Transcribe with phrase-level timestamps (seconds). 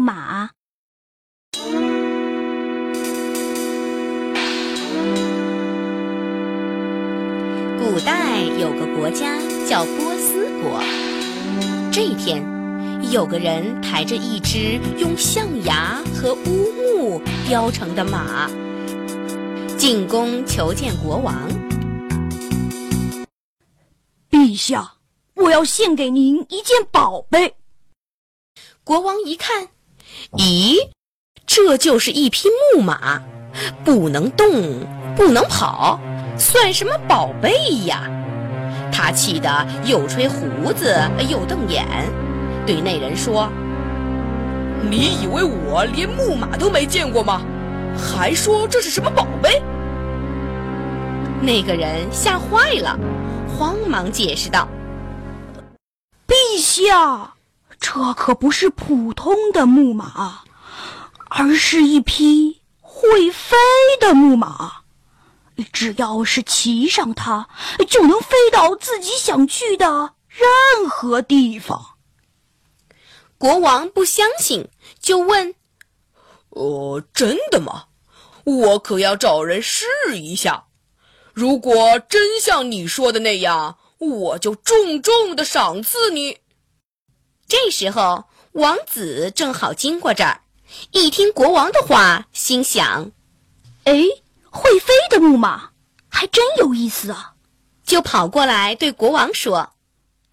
[0.00, 0.48] 木马。
[7.78, 9.38] 古代有个国家
[9.68, 10.80] 叫波斯国。
[11.92, 12.42] 这一天，
[13.12, 18.50] 有个人抬着一只用象牙和乌木雕成的马，
[19.76, 21.46] 进宫求见国王。
[24.30, 24.94] 陛下，
[25.34, 27.54] 我要献给您一件宝贝。
[28.82, 29.68] 国王一看，
[30.32, 30.76] 咦，
[31.46, 33.22] 这就是一匹木马，
[33.84, 34.46] 不能动，
[35.16, 35.98] 不能跑。
[36.38, 37.52] 算什么宝贝
[37.86, 38.08] 呀？
[38.92, 40.96] 他气得又吹胡子
[41.28, 41.86] 又瞪眼，
[42.66, 43.50] 对那人说
[44.90, 47.42] ：“你以为我连木马都没见过吗？
[47.96, 49.62] 还说这是什么宝贝？”
[51.42, 52.98] 那个人吓坏了，
[53.48, 54.68] 慌忙解释道
[56.26, 57.34] ：“陛下，
[57.80, 60.44] 这可不是普通的木马，
[61.30, 63.56] 而是一匹会飞
[63.98, 64.82] 的木马。”
[65.72, 67.48] 只要是骑上它，
[67.86, 71.96] 就能飞到自己想去的任何地方。
[73.36, 74.68] 国王不相信，
[75.00, 75.54] 就问
[76.50, 77.84] ：“哦，真的吗？
[78.44, 80.64] 我可要找人试一下。
[81.34, 86.38] 如果真像你说的那样，我就重重的赏赐你。”
[87.50, 90.40] 这时候，王子正好经过这儿，
[90.92, 93.10] 一听国王的话，心想
[93.84, 94.04] ：“哎。”
[94.52, 95.70] 会飞的木马，
[96.08, 97.34] 还真有意思啊！
[97.84, 99.74] 就跑过来对国王说：“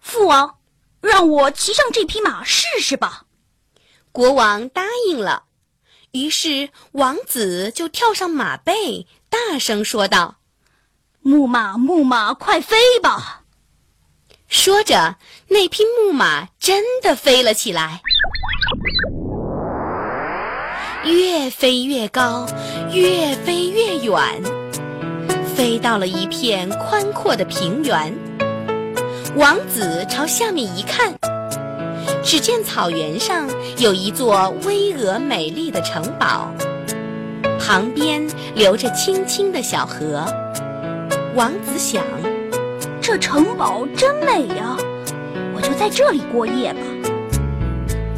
[0.02, 0.56] 父王，
[1.00, 3.26] 让我骑上这匹马试试吧。”
[4.10, 5.44] 国王答应了。
[6.10, 10.38] 于是王子就跳上马背，大声说道
[11.22, 13.37] ：“木马，木马，快飞吧！”
[14.48, 15.16] 说着，
[15.48, 18.00] 那匹木马真的飞了起来。
[21.04, 22.46] 越飞越高，
[22.90, 24.42] 越飞越远，
[25.54, 28.14] 飞到了一片宽阔的平原。
[29.36, 31.14] 王子朝下面一看，
[32.24, 36.50] 只见草原上有一座巍峨美丽的城堡，
[37.60, 40.24] 旁边流着清清的小河。
[41.34, 42.02] 王子想，
[43.10, 44.76] 这城堡真美呀，
[45.54, 46.80] 我就在这里过夜吧。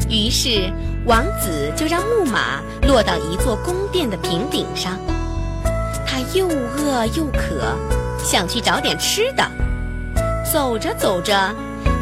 [0.09, 0.69] 于是。
[1.07, 4.99] 王子就让木马落到一座宫殿的平顶上，
[6.05, 7.75] 他又饿又渴，
[8.23, 9.43] 想去找点吃的。
[10.53, 11.33] 走着走着，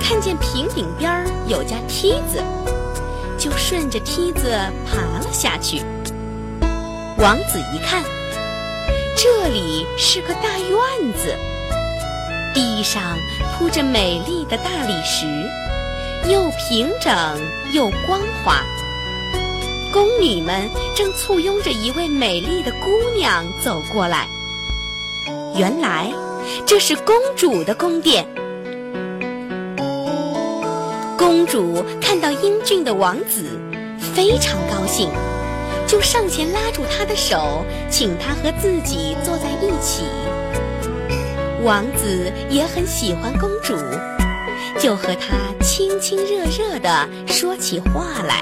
[0.02, 2.44] 看见平顶边有架梯子，
[3.38, 4.50] 就顺着梯子
[4.86, 5.82] 爬了下去。
[7.18, 8.04] 王子一看，
[9.16, 11.34] 这里是个大院子，
[12.54, 13.18] 地上
[13.58, 15.26] 铺着美丽的大理石，
[16.30, 17.14] 又平整
[17.74, 18.64] 又光滑。
[19.92, 22.88] 宫女们正簇拥着一位美丽的姑
[23.18, 24.28] 娘走过来。
[25.56, 26.12] 原来
[26.66, 28.26] 这是公主的宫殿。
[31.18, 33.60] 公主看到英俊的王子，
[34.14, 35.10] 非常高兴，
[35.88, 40.04] 就上前拉住他的手，请他和自己坐在一起。
[41.64, 43.76] 王子也很喜欢公主，
[44.80, 48.42] 就和她亲亲热热地说起话来。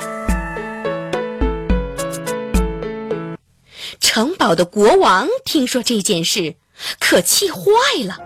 [4.00, 6.56] 城堡的国王听说这件事，
[7.00, 7.62] 可气坏
[8.06, 8.18] 了。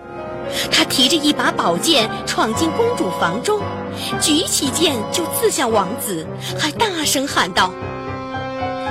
[0.69, 3.61] 他提着一把宝剑闯进公主房中，
[4.19, 6.27] 举起剑就刺向王子，
[6.59, 7.73] 还大声喊道：“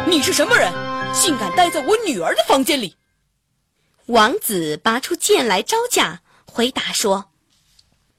[0.09, 0.73] 你是什么人，
[1.13, 2.95] 竟敢待在我女儿的房间里？”
[4.11, 7.31] 王子拔出剑来招架，回答说：“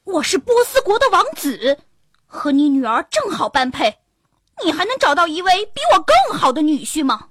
[0.05, 1.79] 我是波斯国的王子，
[2.25, 3.97] 和你女儿正好般配。
[4.63, 7.27] 你还能找到一位比我更好的女婿吗？”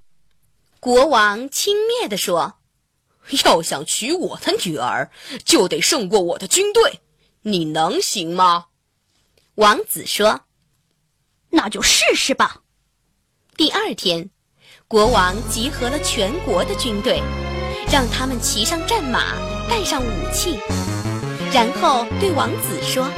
[0.79, 2.59] 国王轻蔑地说
[3.47, 5.11] ：“要想娶我的女儿，
[5.43, 7.01] 就得胜过我的军队。
[7.41, 8.67] 你能行吗？”
[9.57, 10.43] 王子说
[11.49, 12.61] ：“那就试试吧。”
[13.57, 14.29] 第二天，
[14.87, 17.23] 国王集合了全国的军队，
[17.93, 19.35] 让他们骑上战马，
[19.69, 20.57] 带上武器，
[21.53, 23.11] 然后对王子说：“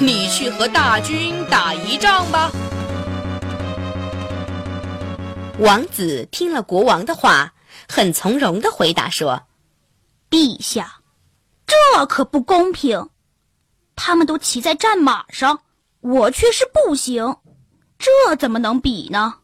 [0.00, 2.52] 你去和大军打一仗吧。”
[5.58, 7.52] 王子听了国王的话，
[7.88, 9.42] 很从容的回答说
[10.30, 11.00] ：“陛下，
[11.66, 13.08] 这可不公平。
[13.96, 15.60] 他们都骑在战马上，
[16.00, 17.38] 我却是步行，
[17.98, 19.34] 这怎么能比呢？”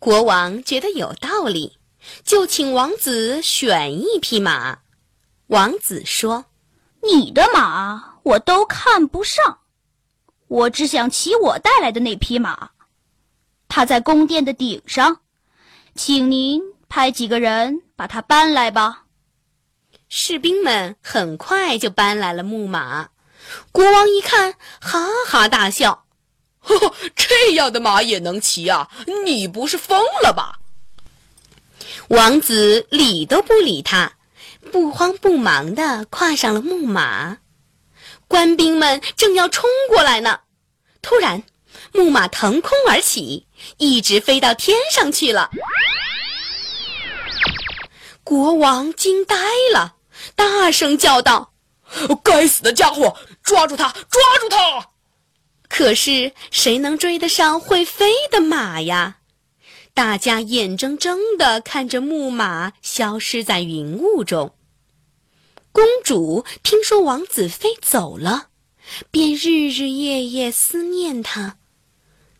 [0.00, 1.77] 国王觉得有道理，
[2.24, 4.78] 就请王子选一匹马。
[5.48, 6.44] 王子说
[7.02, 9.60] ：“你的马我都看不上，
[10.46, 12.70] 我只想骑我带来的那匹马。”
[13.68, 15.20] 它在宫殿的顶上，
[15.94, 19.04] 请您派几个人把它搬来吧。
[20.08, 23.10] 士兵们很快就搬来了木马。
[23.72, 26.06] 国王一看，哈哈大笑
[26.60, 28.90] ：“呵呵，这样的马也能骑啊？
[29.24, 30.58] 你不是疯了吧？”
[32.08, 34.14] 王子理都不理他，
[34.72, 37.38] 不慌不忙地跨上了木马。
[38.26, 40.40] 官兵们正要冲过来呢，
[41.02, 41.42] 突然，
[41.92, 43.46] 木马腾空而起，
[43.76, 45.50] 一直飞到天上去了。
[48.24, 49.36] 国王惊呆
[49.74, 49.96] 了，
[50.34, 51.52] 大声叫道
[52.24, 54.88] ：“该死的家伙，抓住他，抓住他！”
[55.68, 59.17] 可是谁能追得上会飞的马呀？
[59.94, 64.54] 大家眼睁睁地看着木马消失在云雾中。
[65.72, 68.48] 公主听说王子飞走了，
[69.10, 71.58] 便日日夜夜思念他，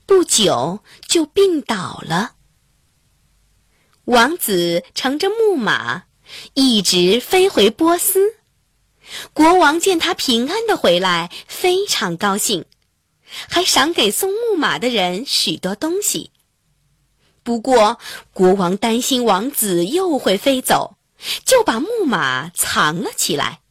[0.06, 2.32] 不久就病倒了。
[4.04, 6.04] 王子乘着木马
[6.54, 8.36] 一直飞回波斯，
[9.32, 12.64] 国王见他平安的回来，非常高兴，
[13.48, 16.30] 还赏给送木马的人许多东西。
[17.48, 17.98] 不过，
[18.34, 20.98] 国王担心王子又会飞走，
[21.46, 23.62] 就把木马藏了起来，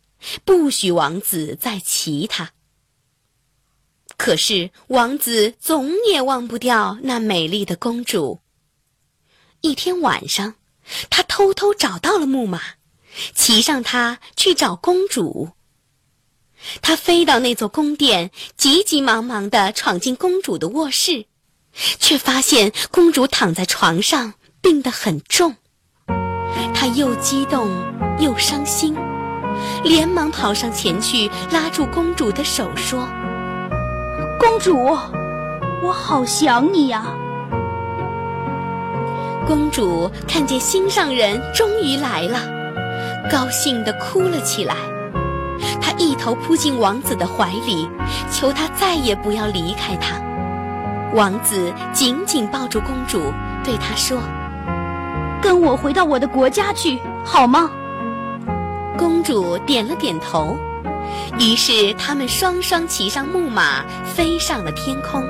[0.44, 2.54] 不许王子再骑它。
[4.18, 8.40] 可是，王子总也忘不掉那美丽的公主。
[9.62, 10.56] 一天晚上，
[11.12, 12.60] 他偷偷找到了木马，
[13.36, 15.52] 骑上它去找公主。
[16.82, 21.28] 他飞到那座宫殿，急急忙忙地闯进公主的卧室。
[22.00, 25.56] 却发现公主躺在床上，病得很重。
[26.74, 27.70] 他又激动
[28.20, 28.96] 又伤心，
[29.84, 33.08] 连忙跑上前去拉住公主的手，说
[34.40, 34.98] ：“公主，
[35.84, 37.06] 我好想你呀！”
[39.48, 42.42] 公主看见心上人终于来了，
[43.32, 44.76] 高兴地哭了起来。
[45.82, 47.90] 她一头扑进王子的怀里，
[48.32, 50.22] 求他再也不要离开她。
[51.14, 53.34] 王子紧紧抱住公主，
[53.64, 54.20] 对她说
[55.42, 57.70] ：“跟我回到我的国家去，好吗？”
[58.98, 60.58] 公主点了点头。
[61.40, 65.24] 于是他们双双骑上木马，飞上了天空。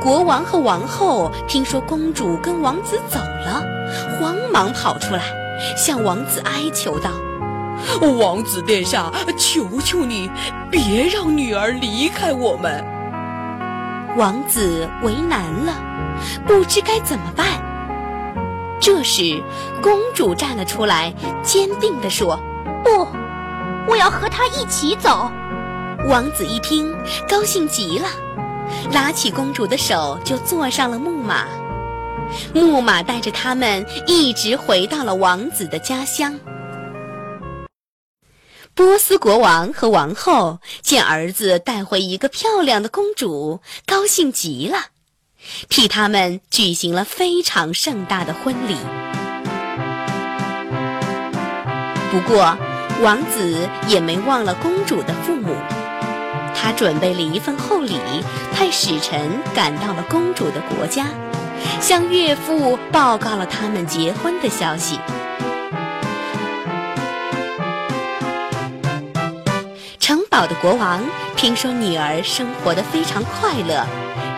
[0.00, 3.62] 国王和王后听说公主跟王子走了，
[4.18, 5.22] 慌忙跑出来，
[5.76, 7.10] 向王子哀求道。
[8.18, 10.30] 王子殿下，求求你，
[10.70, 12.84] 别让女儿离开我们。
[14.16, 15.74] 王子为难了，
[16.46, 17.46] 不知该怎么办。
[18.80, 19.42] 这时，
[19.82, 22.38] 公主站了出来，坚定地说
[22.82, 23.06] ：“不，
[23.86, 25.30] 我要和他一起走。”
[26.08, 26.94] 王子一听，
[27.28, 28.08] 高兴极了，
[28.92, 31.44] 拉起公主的手，就坐上了木马。
[32.54, 36.34] 木马带着他们一直回到了王子的家乡。
[38.78, 44.78] 波斯国王和王后见儿子带回一个漂亮的公主，高兴极了，
[45.68, 48.76] 替他们举行了非常盛大的婚礼。
[52.12, 52.56] 不过，
[53.02, 55.56] 王子也没忘了公主的父母，
[56.54, 57.98] 他准备了一份厚礼，
[58.54, 61.06] 派使臣赶到了公主的国家，
[61.80, 65.00] 向岳父报告了他们结婚的消息。
[70.38, 71.02] 好的国王
[71.36, 73.84] 听说女儿生活的非常快乐，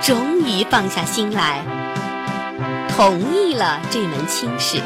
[0.01, 1.63] 终于放下心来，
[2.97, 4.81] 同意了这门亲事。